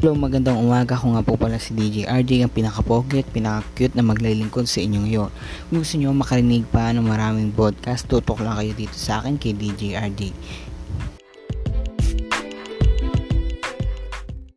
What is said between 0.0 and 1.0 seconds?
Hello, magandang umaga.